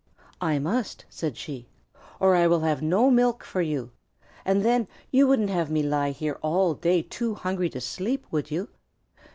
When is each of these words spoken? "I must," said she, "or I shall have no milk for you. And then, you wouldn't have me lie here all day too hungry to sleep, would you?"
"I 0.41 0.57
must," 0.57 1.05
said 1.09 1.37
she, 1.37 1.67
"or 2.19 2.33
I 2.35 2.45
shall 2.47 2.61
have 2.61 2.81
no 2.81 3.11
milk 3.11 3.43
for 3.43 3.61
you. 3.61 3.91
And 4.43 4.65
then, 4.65 4.87
you 5.11 5.27
wouldn't 5.27 5.51
have 5.51 5.69
me 5.69 5.83
lie 5.83 6.09
here 6.09 6.39
all 6.41 6.73
day 6.73 7.03
too 7.03 7.35
hungry 7.35 7.69
to 7.69 7.79
sleep, 7.79 8.25
would 8.31 8.49
you?" 8.49 8.69